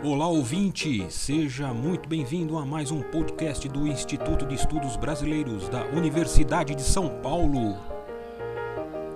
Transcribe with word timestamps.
Olá 0.00 0.28
ouvinte, 0.28 1.04
seja 1.10 1.74
muito 1.74 2.08
bem-vindo 2.08 2.56
a 2.56 2.64
mais 2.64 2.92
um 2.92 3.02
podcast 3.02 3.68
do 3.68 3.84
Instituto 3.84 4.46
de 4.46 4.54
Estudos 4.54 4.96
Brasileiros 4.96 5.68
da 5.68 5.84
Universidade 5.86 6.72
de 6.76 6.82
São 6.82 7.08
Paulo. 7.20 7.76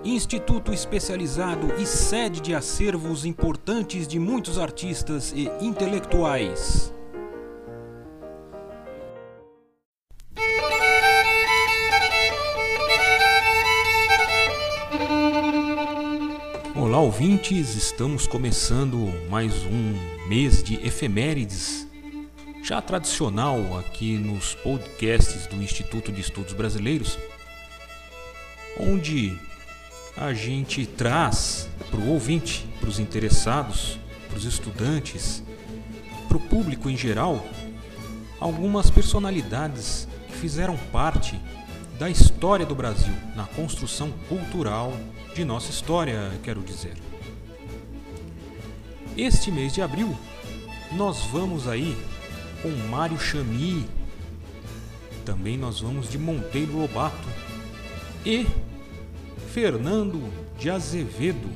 Instituto 0.02 0.72
especializado 0.72 1.72
e 1.80 1.86
sede 1.86 2.40
de 2.40 2.52
acervos 2.52 3.24
importantes 3.24 4.08
de 4.08 4.18
muitos 4.18 4.58
artistas 4.58 5.32
e 5.36 5.48
intelectuais. 5.64 6.92
Olá 16.74 16.98
ouvintes, 16.98 17.76
estamos 17.76 18.26
começando 18.26 18.96
mais 19.30 19.54
um 19.64 20.21
mês 20.32 20.62
de 20.62 20.76
efemérides, 20.76 21.86
já 22.64 22.80
tradicional 22.80 23.78
aqui 23.78 24.16
nos 24.16 24.54
podcasts 24.54 25.46
do 25.46 25.62
Instituto 25.62 26.10
de 26.10 26.22
Estudos 26.22 26.54
Brasileiros, 26.54 27.18
onde 28.80 29.38
a 30.16 30.32
gente 30.32 30.86
traz 30.86 31.68
para 31.90 32.00
o 32.00 32.08
ouvinte, 32.08 32.66
para 32.80 32.88
os 32.88 32.98
interessados, 32.98 33.98
para 34.26 34.38
os 34.38 34.46
estudantes, 34.46 35.42
para 36.26 36.38
o 36.38 36.40
público 36.40 36.88
em 36.88 36.96
geral, 36.96 37.46
algumas 38.40 38.88
personalidades 38.88 40.08
que 40.28 40.34
fizeram 40.38 40.78
parte 40.90 41.38
da 41.98 42.08
história 42.08 42.64
do 42.64 42.74
Brasil, 42.74 43.12
na 43.36 43.44
construção 43.44 44.10
cultural 44.30 44.98
de 45.34 45.44
nossa 45.44 45.70
história, 45.70 46.32
quero 46.42 46.62
dizer. 46.62 47.11
Este 49.16 49.50
mês 49.50 49.74
de 49.74 49.82
abril, 49.82 50.16
nós 50.92 51.20
vamos 51.26 51.68
aí 51.68 51.94
com 52.62 52.70
Mário 52.88 53.18
Chami, 53.18 53.86
também 55.22 55.58
nós 55.58 55.80
vamos 55.80 56.08
de 56.08 56.16
Monteiro 56.16 56.78
Lobato 56.78 57.28
e 58.24 58.46
Fernando 59.52 60.22
de 60.58 60.70
Azevedo. 60.70 61.50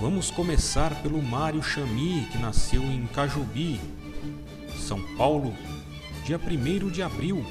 Vamos 0.00 0.30
começar 0.30 1.02
pelo 1.02 1.22
Mário 1.22 1.62
Chami, 1.62 2.28
que 2.32 2.38
nasceu 2.38 2.82
em 2.82 3.06
Cajubi, 3.08 3.78
São 4.78 5.02
Paulo, 5.18 5.54
dia 6.24 6.40
1 6.40 6.88
de 6.88 7.02
abril 7.02 7.44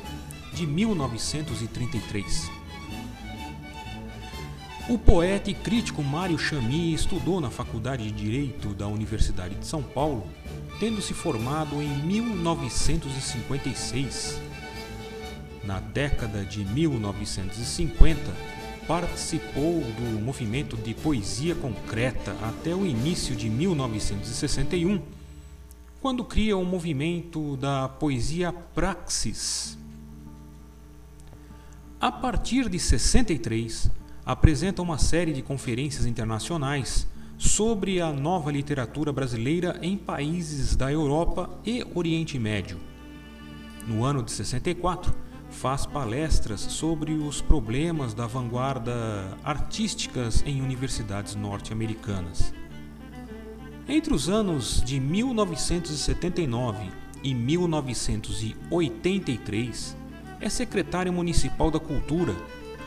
de 0.56 0.66
1933. 0.66 2.62
O 4.89 4.98
poeta 4.98 5.50
e 5.50 5.53
crítico 5.53 6.03
Mário 6.03 6.38
Chami 6.38 6.94
estudou 6.94 7.39
na 7.39 7.50
Faculdade 7.50 8.03
de 8.03 8.12
Direito 8.12 8.73
da 8.73 8.86
Universidade 8.86 9.56
de 9.56 9.66
São 9.66 9.81
Paulo, 9.81 10.28
tendo 10.78 11.02
se 11.02 11.14
formado 11.14 11.81
em 11.81 11.88
1956. 12.03 14.42
Na 15.64 15.80
década 15.80 16.44
de 16.44 16.66
1950, 16.66 18.20
participou 18.86 19.80
do 19.80 20.20
movimento 20.22 20.75
de 20.75 20.94
poesia 20.94 21.56
concreta 21.56 22.36
até 22.42 22.75
o 22.75 22.86
início 22.86 23.38
de 23.38 23.50
1961, 23.50 25.02
quando 26.02 26.25
cria 26.25 26.58
o 26.58 26.66
movimento 26.66 27.56
da 27.56 27.88
poesia 27.88 28.52
praxis. 28.52 29.78
A 32.02 32.12
partir 32.12 32.68
de 32.68 32.78
63, 32.78 34.03
apresenta 34.26 34.82
uma 34.82 34.98
série 34.98 35.34
de 35.34 35.42
conferências 35.42 36.06
internacionais 36.06 37.06
sobre 37.38 38.00
a 38.00 38.10
nova 38.12 38.50
literatura 38.52 39.12
brasileira 39.12 39.78
em 39.82 39.98
países 39.98 40.74
da 40.76 40.92
Europa 40.92 41.50
e 41.66 41.84
Oriente 41.94 42.38
Médio. 42.40 42.80
No 43.86 44.06
ano 44.06 44.24
de 44.24 44.32
64, 44.32 45.14
faz 45.50 45.86
palestras 45.86 46.62
sobre 46.62 47.12
os 47.14 47.42
problemas 47.42 48.14
da 48.14 48.25
vanguarda 48.25 49.38
artísticas 49.44 50.42
em 50.46 50.62
universidades 50.62 51.36
norte-americanas. 51.36 52.53
Entre 53.88 54.14
os 54.14 54.30
anos 54.30 54.81
de 54.81 55.02
1979 55.02 56.90
e 57.22 57.36
1983, 57.36 59.97
é 60.40 60.50
secretário 60.50 61.12
municipal 61.12 61.70
da 61.70 61.80
Cultura 61.80 62.34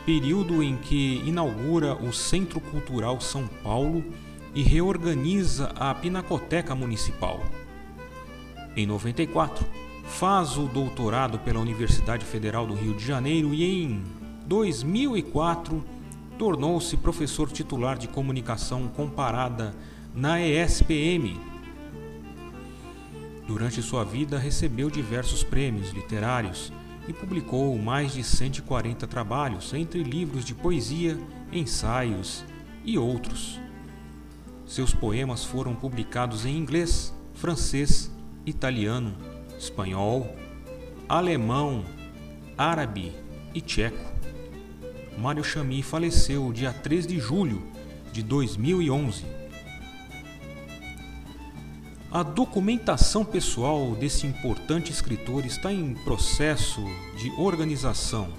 período 0.07 0.63
em 0.63 0.77
que 0.77 1.21
inaugura 1.25 1.93
o 1.93 2.13
Centro 2.13 2.61
Cultural 2.61 3.19
São 3.19 3.45
Paulo 3.45 4.01
e 4.55 4.63
reorganiza 4.63 5.65
a 5.75 5.93
Pinacoteca 5.93 6.73
Municipal. 6.73 7.41
Em 8.73 8.85
94, 8.85 9.65
faz 10.05 10.57
o 10.57 10.65
doutorado 10.65 11.37
pela 11.39 11.59
Universidade 11.59 12.23
Federal 12.23 12.65
do 12.65 12.73
Rio 12.73 12.93
de 12.93 13.05
Janeiro 13.05 13.53
e 13.53 13.83
em 13.83 14.01
2004 14.45 15.83
tornou-se 16.39 16.95
professor 16.95 17.51
titular 17.51 17.97
de 17.97 18.07
comunicação 18.07 18.87
comparada 18.87 19.75
na 20.15 20.39
ESPM. 20.39 21.37
Durante 23.45 23.81
sua 23.81 24.05
vida 24.05 24.39
recebeu 24.39 24.89
diversos 24.89 25.43
prêmios 25.43 25.91
literários 25.91 26.71
e 27.07 27.13
publicou 27.13 27.77
mais 27.77 28.13
de 28.13 28.23
140 28.23 29.07
trabalhos, 29.07 29.73
entre 29.73 30.03
livros 30.03 30.43
de 30.43 30.53
poesia, 30.53 31.17
ensaios 31.51 32.43
e 32.83 32.97
outros. 32.97 33.59
Seus 34.65 34.93
poemas 34.93 35.43
foram 35.43 35.73
publicados 35.73 36.45
em 36.45 36.57
inglês, 36.57 37.13
francês, 37.33 38.11
italiano, 38.45 39.15
espanhol, 39.57 40.35
alemão, 41.07 41.85
árabe 42.57 43.13
e 43.53 43.61
tcheco. 43.61 44.13
Mário 45.17 45.43
Chami 45.43 45.81
faleceu 45.81 46.51
dia 46.51 46.73
3 46.73 47.07
de 47.07 47.19
julho 47.19 47.63
de 48.11 48.21
2011 48.21 49.46
a 52.17 52.23
documentação 52.23 53.23
pessoal 53.23 53.93
desse 53.93 54.25
importante 54.25 54.91
escritor 54.91 55.45
está 55.45 55.71
em 55.71 55.93
processo 55.93 56.81
de 57.15 57.29
organização. 57.39 58.29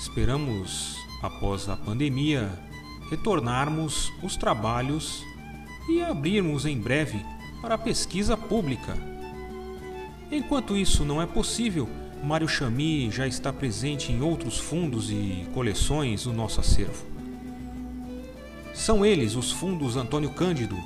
Esperamos, 0.00 0.96
após 1.22 1.68
a 1.68 1.76
pandemia, 1.76 2.50
retornarmos 3.08 4.12
os 4.20 4.36
trabalhos 4.36 5.22
e 5.88 6.02
abrirmos 6.02 6.66
em 6.66 6.76
breve 6.76 7.24
para 7.62 7.76
a 7.76 7.78
pesquisa 7.78 8.36
pública. 8.36 8.96
Enquanto 10.28 10.76
isso 10.76 11.04
não 11.04 11.22
é 11.22 11.26
possível, 11.26 11.88
Mário 12.24 12.48
Chami 12.48 13.12
já 13.12 13.28
está 13.28 13.52
presente 13.52 14.10
em 14.10 14.22
outros 14.22 14.58
fundos 14.58 15.08
e 15.08 15.46
coleções 15.54 16.24
do 16.24 16.32
nosso 16.32 16.58
acervo. 16.58 17.06
São 18.74 19.06
eles 19.06 19.36
os 19.36 19.52
fundos 19.52 19.96
Antônio 19.96 20.30
Cândido, 20.30 20.76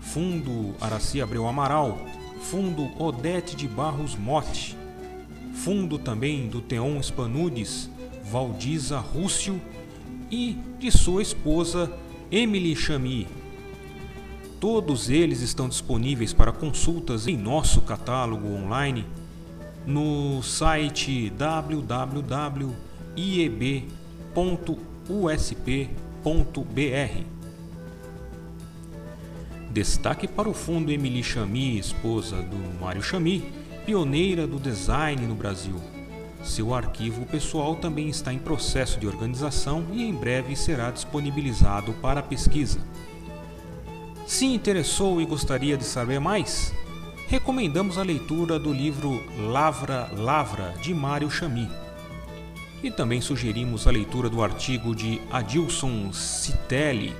Fundo 0.00 0.74
Araci 0.80 1.20
Abreu 1.20 1.46
Amaral, 1.46 1.98
Fundo 2.40 2.90
Odete 3.02 3.54
de 3.54 3.68
Barros 3.68 4.16
Mote, 4.16 4.76
Fundo 5.54 5.98
também 5.98 6.48
do 6.48 6.60
Teon 6.60 7.02
Spanudes, 7.02 7.90
Valdiza 8.24 8.98
Rússio 8.98 9.60
e 10.30 10.56
de 10.78 10.90
sua 10.90 11.22
esposa 11.22 11.92
Emily 12.30 12.74
Chami. 12.74 13.26
Todos 14.58 15.08
eles 15.10 15.40
estão 15.40 15.68
disponíveis 15.68 16.32
para 16.32 16.52
consultas 16.52 17.26
em 17.26 17.36
nosso 17.36 17.80
catálogo 17.80 18.46
online 18.48 19.06
no 19.86 20.42
site 20.42 21.30
www.ieb.usp.br. 21.30 21.80
Destaque 29.70 30.26
para 30.26 30.48
o 30.48 30.52
fundo 30.52 30.90
Emily 30.90 31.22
Chami, 31.22 31.78
esposa 31.78 32.42
do 32.42 32.56
Mário 32.80 33.00
Chami, 33.00 33.44
pioneira 33.86 34.44
do 34.44 34.58
design 34.58 35.24
no 35.28 35.36
Brasil. 35.36 35.76
Seu 36.42 36.74
arquivo 36.74 37.24
pessoal 37.24 37.76
também 37.76 38.08
está 38.08 38.32
em 38.32 38.38
processo 38.38 38.98
de 38.98 39.06
organização 39.06 39.86
e 39.92 40.02
em 40.02 40.12
breve 40.12 40.56
será 40.56 40.90
disponibilizado 40.90 41.92
para 42.02 42.20
pesquisa. 42.20 42.80
Se 44.26 44.44
interessou 44.44 45.20
e 45.20 45.24
gostaria 45.24 45.76
de 45.76 45.84
saber 45.84 46.18
mais, 46.18 46.74
recomendamos 47.28 47.96
a 47.96 48.02
leitura 48.02 48.58
do 48.58 48.72
livro 48.72 49.22
Lavra 49.38 50.10
Lavra 50.16 50.74
de 50.82 50.92
Mário 50.92 51.30
Chami. 51.30 51.70
E 52.82 52.90
também 52.90 53.20
sugerimos 53.20 53.86
a 53.86 53.92
leitura 53.92 54.28
do 54.28 54.42
artigo 54.42 54.96
de 54.96 55.20
Adilson 55.30 56.12
Citelli, 56.12 57.14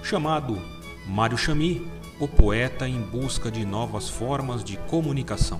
chamado 0.00 0.77
Mário 1.08 1.38
Chami, 1.38 1.86
o 2.20 2.28
poeta 2.28 2.86
em 2.86 3.00
busca 3.00 3.50
de 3.50 3.64
novas 3.64 4.10
formas 4.10 4.62
de 4.62 4.76
comunicação, 4.76 5.58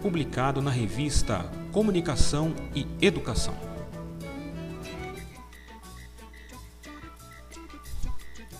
publicado 0.00 0.62
na 0.62 0.70
revista 0.70 1.44
Comunicação 1.70 2.54
e 2.74 2.86
Educação. 3.00 3.54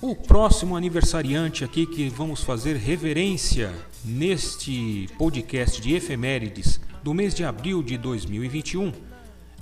O 0.03 0.15
próximo 0.15 0.77
aniversariante 0.77 1.65
aqui 1.65 1.87
que 1.87 2.11
vamos 2.11 2.45
fazer 2.45 2.77
reverência 2.77 3.73
neste 4.05 5.09
podcast 5.17 5.81
de 5.81 5.95
efemérides 5.95 6.79
do 7.03 7.15
mês 7.15 7.35
de 7.35 7.43
abril 7.43 7.83
de 7.83 7.97
2021 7.97 8.93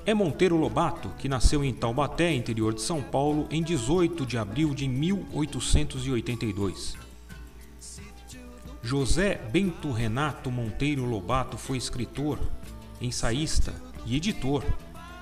é 0.06 0.14
Monteiro 0.14 0.56
Lobato, 0.56 1.11
que 1.19 1.29
nasceu 1.29 1.62
em 1.64 1.75
Taubaté, 1.75 2.32
interior 2.32 2.73
de 2.73 2.81
São 2.81 3.03
Paulo, 3.03 3.49
em 3.50 3.61
18 3.61 4.25
de 4.25 4.38
abril 4.38 4.73
de 4.73 4.87
1882. 4.87 6.97
José 8.81 9.35
Bento 9.50 9.91
Renato 9.91 10.49
Monteiro 10.49 11.05
Lobato 11.05 11.58
foi 11.58 11.76
escritor, 11.76 12.38
ensaísta 13.00 13.75
e 14.06 14.14
editor, 14.14 14.62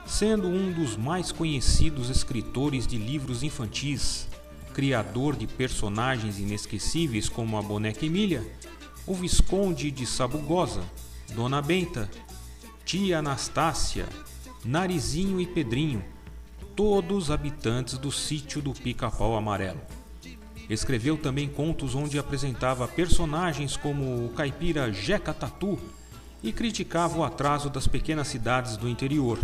sendo 0.04 0.48
um 0.48 0.70
dos 0.70 0.98
mais 0.98 1.32
conhecidos 1.32 2.10
escritores 2.10 2.86
de 2.86 2.98
livros 2.98 3.42
infantis, 3.42 4.28
criador 4.74 5.34
de 5.34 5.46
personagens 5.46 6.38
inesquecíveis 6.38 7.26
como 7.26 7.56
a 7.56 7.62
Boneca 7.62 8.04
Emília, 8.04 8.46
o 9.06 9.14
Visconde 9.14 9.90
de 9.90 10.04
Sabugosa, 10.04 10.82
Dona 11.34 11.62
Benta, 11.62 12.10
Tia 12.84 13.20
Anastácia, 13.20 14.06
Narizinho 14.64 15.38
e 15.42 15.46
Pedrinho, 15.46 16.02
todos 16.74 17.30
habitantes 17.30 17.98
do 17.98 18.10
sítio 18.10 18.62
do 18.62 18.72
Pica-Pau 18.72 19.36
Amarelo. 19.36 19.80
Escreveu 20.70 21.18
também 21.18 21.46
contos 21.46 21.94
onde 21.94 22.18
apresentava 22.18 22.88
personagens 22.88 23.76
como 23.76 24.24
o 24.24 24.30
caipira 24.30 24.90
Jeca 24.90 25.34
Tatu 25.34 25.78
e 26.42 26.50
criticava 26.50 27.18
o 27.18 27.24
atraso 27.24 27.68
das 27.68 27.86
pequenas 27.86 28.28
cidades 28.28 28.78
do 28.78 28.88
interior. 28.88 29.38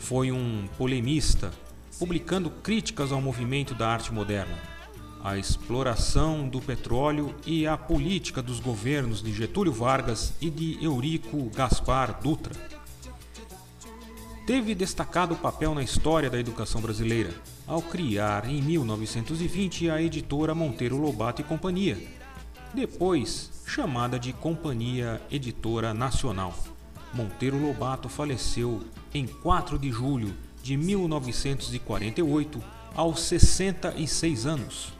Foi 0.00 0.32
um 0.32 0.68
polemista, 0.76 1.52
publicando 1.96 2.50
críticas 2.50 3.12
ao 3.12 3.22
movimento 3.22 3.74
da 3.74 3.88
arte 3.88 4.12
moderna, 4.12 4.58
à 5.22 5.38
exploração 5.38 6.48
do 6.48 6.60
petróleo 6.60 7.32
e 7.46 7.64
à 7.64 7.76
política 7.76 8.42
dos 8.42 8.58
governos 8.58 9.22
de 9.22 9.32
Getúlio 9.32 9.72
Vargas 9.72 10.34
e 10.40 10.50
de 10.50 10.84
Eurico 10.84 11.48
Gaspar 11.54 12.20
Dutra. 12.20 12.75
Teve 14.46 14.76
destacado 14.76 15.34
papel 15.34 15.74
na 15.74 15.82
história 15.82 16.30
da 16.30 16.38
educação 16.38 16.80
brasileira, 16.80 17.34
ao 17.66 17.82
criar 17.82 18.48
em 18.48 18.62
1920 18.62 19.90
a 19.90 20.00
editora 20.00 20.54
Monteiro 20.54 20.96
Lobato 20.96 21.40
e 21.40 21.44
Companhia, 21.44 22.00
depois 22.72 23.50
chamada 23.66 24.20
de 24.20 24.32
Companhia 24.32 25.20
Editora 25.32 25.92
Nacional. 25.92 26.54
Monteiro 27.12 27.60
Lobato 27.60 28.08
faleceu 28.08 28.84
em 29.12 29.26
4 29.26 29.80
de 29.80 29.90
julho 29.90 30.32
de 30.62 30.76
1948, 30.76 32.62
aos 32.94 33.22
66 33.22 34.46
anos. 34.46 34.92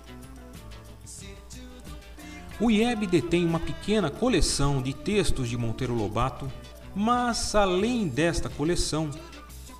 O 2.58 2.68
IEB 2.68 3.06
detém 3.06 3.46
uma 3.46 3.60
pequena 3.60 4.10
coleção 4.10 4.82
de 4.82 4.92
textos 4.92 5.48
de 5.48 5.56
Monteiro 5.56 5.94
Lobato, 5.94 6.50
mas 6.94 7.54
além 7.54 8.08
desta 8.08 8.48
coleção, 8.48 9.10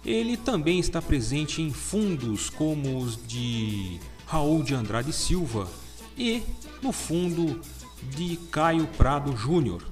ele 0.07 0.37
também 0.37 0.79
está 0.79 1.03
presente 1.03 1.61
em 1.61 1.73
fundos 1.73 2.49
como 2.49 2.97
os 2.99 3.19
de 3.27 3.99
Raul 4.25 4.63
de 4.63 4.73
Andrade 4.73 5.13
Silva 5.13 5.69
e 6.17 6.45
no 6.81 6.93
fundo 6.93 7.61
de 8.15 8.37
Caio 8.53 8.87
Prado 8.97 9.37
Júnior. 9.37 9.83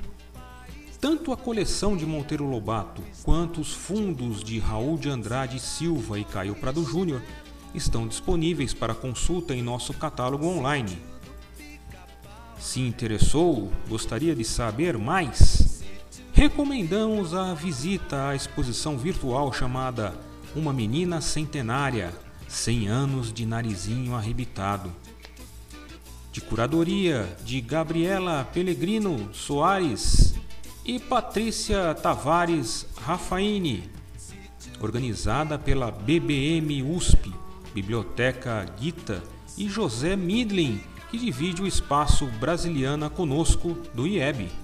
Tanto 1.01 1.33
a 1.33 1.37
coleção 1.37 1.97
de 1.97 2.07
Monteiro 2.07 2.45
Lobato 2.45 3.03
quanto 3.25 3.61
os 3.61 3.73
fundos 3.73 4.43
de 4.43 4.61
Raul 4.61 4.97
de 4.97 5.11
Andrade 5.11 5.59
Silva 5.59 6.19
e 6.19 6.25
Caio 6.25 6.55
Prado 6.55 6.85
Júnior 6.85 7.21
estão 7.75 8.07
disponíveis 8.07 8.73
para 8.73 8.95
consulta 8.95 9.53
em 9.53 9.63
nosso 9.63 9.93
catálogo 9.93 10.47
online. 10.47 10.97
Se 12.57 12.81
interessou, 12.81 13.71
gostaria 13.89 14.35
de 14.35 14.45
saber 14.45 14.97
mais? 14.97 15.64
Recomendamos 16.33 17.35
a 17.35 17.55
visita 17.55 18.29
à 18.29 18.35
exposição 18.35 18.99
virtual 18.99 19.53
chamada 19.53 20.15
Uma 20.55 20.73
Menina 20.73 21.21
Centenária, 21.21 22.13
100 22.49 22.89
anos 22.89 23.33
de 23.33 23.47
narizinho 23.47 24.15
arrebitado. 24.15 24.93
De 26.33 26.41
curadoria 26.41 27.29
de 27.45 27.61
Gabriela 27.61 28.49
Pellegrino 28.53 29.33
Soares 29.33 30.35
e 30.85 30.99
Patrícia 30.99 31.95
Tavares 31.95 32.87
Rafaini, 33.01 33.89
organizada 34.81 35.59
pela 35.59 35.91
BBM 35.91 36.83
USP, 36.83 37.33
Biblioteca 37.73 38.65
Guita 38.79 39.23
e 39.57 39.69
José 39.69 40.17
Midlin, 40.17 40.81
que 41.11 41.19
divide 41.19 41.63
o 41.63 41.67
espaço 41.67 42.27
Brasiliana 42.27 43.09
conosco 43.09 43.79
do 43.95 44.07
IEB. 44.07 44.64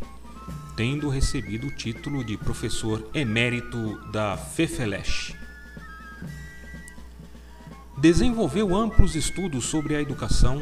tendo 0.77 1.09
recebido 1.09 1.69
o 1.69 1.75
título 1.75 2.25
de 2.25 2.37
professor 2.37 3.09
emérito 3.15 3.99
da 4.11 4.37
FEFELESH. 4.37 5.35
Desenvolveu 7.97 8.75
amplos 8.75 9.15
estudos 9.15 9.65
sobre 9.65 9.95
a 9.95 10.03
educação, 10.03 10.61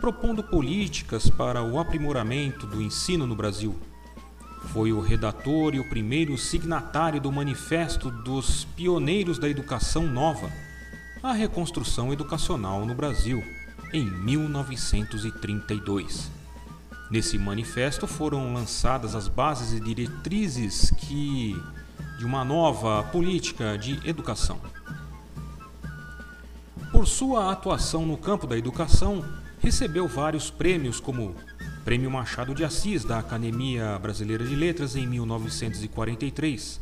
propondo 0.00 0.42
políticas 0.42 1.30
para 1.30 1.62
o 1.62 1.78
aprimoramento 1.78 2.66
do 2.66 2.82
ensino 2.82 3.24
no 3.24 3.36
Brasil 3.36 3.78
foi 4.68 4.92
o 4.92 5.00
redator 5.00 5.74
e 5.74 5.80
o 5.80 5.88
primeiro 5.88 6.38
signatário 6.38 7.20
do 7.20 7.32
Manifesto 7.32 8.10
dos 8.10 8.64
Pioneiros 8.76 9.38
da 9.38 9.48
Educação 9.48 10.06
Nova, 10.06 10.50
a 11.22 11.32
reconstrução 11.32 12.12
educacional 12.12 12.84
no 12.86 12.94
Brasil, 12.94 13.42
em 13.92 14.04
1932. 14.04 16.30
Nesse 17.10 17.36
manifesto 17.36 18.06
foram 18.06 18.54
lançadas 18.54 19.14
as 19.14 19.28
bases 19.28 19.72
e 19.72 19.80
diretrizes 19.80 20.90
que 20.92 21.60
de 22.18 22.24
uma 22.24 22.42
nova 22.44 23.02
política 23.04 23.76
de 23.76 24.00
educação. 24.08 24.58
Por 26.90 27.06
sua 27.06 27.52
atuação 27.52 28.06
no 28.06 28.16
campo 28.16 28.46
da 28.46 28.56
educação, 28.56 29.22
recebeu 29.58 30.08
vários 30.08 30.50
prêmios 30.50 30.98
como 31.00 31.34
Prêmio 31.84 32.08
Machado 32.08 32.54
de 32.54 32.64
Assis 32.64 33.02
da 33.02 33.18
Academia 33.18 33.98
Brasileira 33.98 34.44
de 34.44 34.54
Letras 34.54 34.94
em 34.94 35.04
1943. 35.04 36.80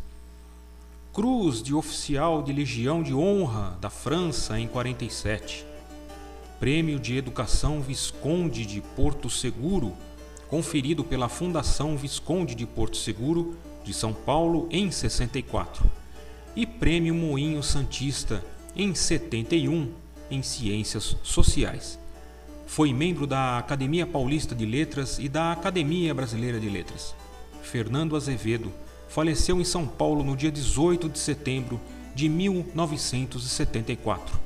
Cruz 1.11 1.63
de 1.63 1.75
Oficial 1.75 2.43
de 2.43 2.53
Legião 2.53 3.03
de 3.03 3.15
Honra 3.15 3.79
da 3.81 3.89
França 3.89 4.61
em 4.61 4.69
47. 4.69 5.65
Prêmio 6.59 7.01
de 7.01 7.17
Educação 7.17 7.81
Visconde 7.81 8.67
de 8.67 8.83
Porto 8.95 9.31
Seguro, 9.31 9.95
conferido 10.49 11.03
pela 11.03 11.31
Fundação 11.31 11.97
Visconde 11.97 12.55
de 12.55 12.67
Porto 12.67 12.99
Seguro 12.99 13.57
de 13.83 13.95
São 13.95 14.13
Paulo 14.13 14.69
em 14.71 14.91
64. 14.91 15.83
e 16.55 16.67
Prêmio 16.67 17.15
Moinho 17.15 17.63
Santista 17.63 18.45
em 18.77 18.95
71 18.95 19.93
em 20.31 20.43
Ciências 20.43 21.17
Sociais. 21.23 21.99
Foi 22.71 22.93
membro 22.93 23.27
da 23.27 23.59
Academia 23.59 24.07
Paulista 24.07 24.55
de 24.55 24.65
Letras 24.65 25.19
e 25.19 25.29
da 25.29 25.51
Academia 25.51 26.15
Brasileira 26.15 26.61
de 26.61 26.69
Letras. 26.69 27.17
Fernando 27.65 28.15
Azevedo 28.15 28.73
faleceu 29.09 29.61
em 29.61 29.65
São 29.65 29.89
Paulo 29.89 30.23
no 30.23 30.37
dia 30.37 30.53
18 30.53 31.09
de 31.09 31.19
setembro 31.19 31.81
de 32.15 32.29
1974. 32.29 34.39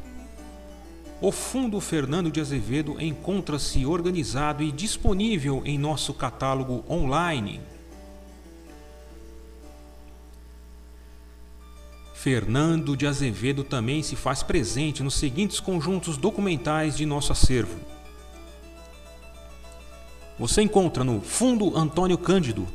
O 1.21 1.31
Fundo 1.31 1.79
Fernando 1.83 2.31
de 2.31 2.41
Azevedo 2.41 2.97
encontra-se 2.99 3.85
organizado 3.85 4.63
e 4.63 4.73
disponível 4.73 5.61
em 5.67 5.77
nosso 5.77 6.15
catálogo 6.15 6.83
online. 6.89 7.61
Fernando 12.15 12.97
de 12.97 13.07
Azevedo 13.07 13.63
também 13.63 14.03
se 14.03 14.17
faz 14.17 14.43
presente 14.43 15.03
nos 15.03 15.13
seguintes 15.13 15.61
conjuntos 15.61 16.17
documentais 16.17 16.97
de 16.97 17.05
nosso 17.05 17.31
acervo: 17.31 17.93
você 20.39 20.63
encontra 20.63 21.05
no 21.05 21.21
Fundo 21.21 21.77
Antônio 21.77 22.19
Cândido, 22.19 22.67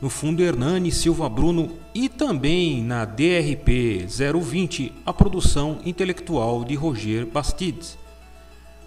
no 0.00 0.10
Fundo 0.10 0.42
Hernani 0.42 0.90
Silva 0.90 1.28
Bruno 1.28 1.76
e 1.94 2.08
também 2.08 2.82
na 2.82 3.04
DRP 3.04 4.06
020, 4.06 4.92
a 5.04 5.12
produção 5.12 5.78
intelectual 5.84 6.64
de 6.64 6.74
Roger 6.74 7.26
Bastides. 7.26 7.98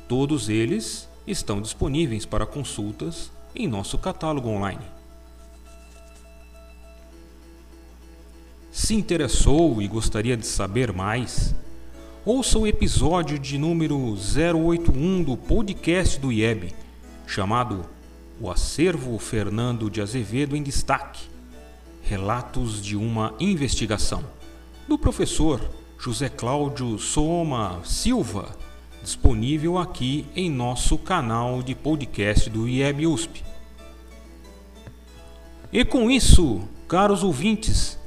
Todos 0.07 0.49
eles 0.49 1.07
estão 1.25 1.61
disponíveis 1.61 2.25
para 2.25 2.45
consultas 2.45 3.31
em 3.55 3.67
nosso 3.67 3.97
catálogo 3.97 4.49
online. 4.49 4.81
Se 8.71 8.95
interessou 8.95 9.81
e 9.81 9.87
gostaria 9.87 10.35
de 10.35 10.47
saber 10.47 10.91
mais, 10.91 11.53
ouça 12.25 12.57
o 12.57 12.65
episódio 12.65 13.37
de 13.37 13.57
número 13.57 13.95
081 13.97 15.23
do 15.23 15.37
podcast 15.37 16.19
do 16.19 16.31
IEB, 16.31 16.73
chamado 17.27 17.92
o 18.39 18.49
acervo 18.49 19.17
Fernando 19.19 19.89
de 19.89 20.01
Azevedo 20.01 20.55
em 20.55 20.63
destaque. 20.63 21.27
Relatos 22.01 22.81
de 22.81 22.95
uma 22.95 23.33
investigação. 23.39 24.23
Do 24.87 24.97
professor 24.97 25.61
José 25.97 26.27
Cláudio 26.27 26.99
Soma 26.99 27.79
Silva, 27.85 28.57
disponível 29.01 29.77
aqui 29.77 30.25
em 30.35 30.49
nosso 30.49 30.97
canal 30.97 31.63
de 31.63 31.73
podcast 31.73 32.49
do 32.49 32.67
IEB 32.67 33.07
USP. 33.07 33.43
E 35.71 35.85
com 35.85 36.11
isso, 36.11 36.61
caros 36.87 37.23
ouvintes, 37.23 37.97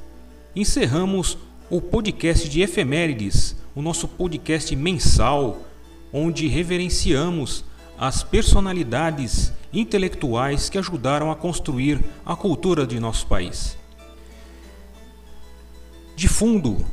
encerramos 0.55 1.37
o 1.69 1.81
podcast 1.81 2.47
de 2.47 2.61
efemérides, 2.61 3.55
o 3.75 3.81
nosso 3.81 4.07
podcast 4.07 4.75
mensal, 4.75 5.63
onde 6.13 6.47
reverenciamos 6.47 7.65
as 7.97 8.23
personalidades 8.23 9.51
intelectuais 9.73 10.69
que 10.69 10.77
ajudaram 10.77 11.31
a 11.31 11.35
construir 11.35 12.03
a 12.25 12.35
cultura 12.35 12.85
de 12.85 12.99
nosso 12.99 13.27
país. 13.27 13.77
De 16.15 16.27
fundo, 16.27 16.85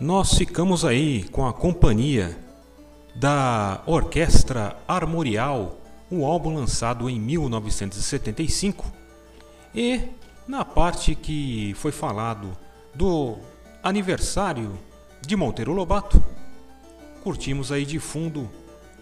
nós 0.00 0.34
ficamos 0.34 0.84
aí 0.84 1.24
com 1.30 1.46
a 1.46 1.52
companhia 1.52 2.36
da 3.14 3.82
Orquestra 3.86 4.76
Armorial, 4.86 5.78
um 6.10 6.24
álbum 6.24 6.54
lançado 6.54 7.08
em 7.08 7.20
1975, 7.20 8.92
e 9.74 10.00
na 10.46 10.64
parte 10.64 11.14
que 11.14 11.74
foi 11.74 11.92
falado 11.92 12.56
do 12.94 13.36
aniversário 13.82 14.78
de 15.20 15.36
Monteiro 15.36 15.72
Lobato, 15.72 16.22
curtimos 17.22 17.70
aí 17.70 17.84
de 17.84 17.98
fundo 17.98 18.50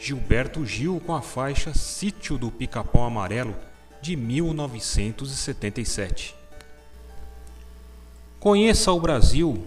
Gilberto 0.00 0.64
Gil 0.64 0.98
com 1.04 1.14
a 1.14 1.20
faixa 1.20 1.74
Sítio 1.74 2.38
do 2.38 2.50
Pica-Pau 2.50 3.04
Amarelo 3.04 3.54
de 4.00 4.16
1977. 4.16 6.34
Conheça 8.38 8.90
o 8.92 8.98
Brasil, 8.98 9.62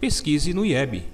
pesquise 0.00 0.54
no 0.54 0.64
IEB. 0.64 1.04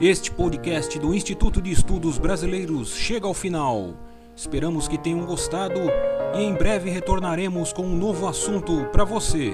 Este 0.00 0.30
podcast 0.30 0.96
do 1.00 1.12
Instituto 1.12 1.60
de 1.60 1.72
Estudos 1.72 2.16
Brasileiros 2.16 2.94
chega 2.94 3.26
ao 3.26 3.34
final. 3.34 3.96
Esperamos 4.36 4.86
que 4.86 4.96
tenham 4.96 5.26
gostado 5.26 5.80
e 6.36 6.38
em 6.38 6.54
breve 6.54 6.88
retornaremos 6.88 7.72
com 7.72 7.82
um 7.82 7.96
novo 7.96 8.28
assunto 8.28 8.84
para 8.92 9.02
você. 9.02 9.52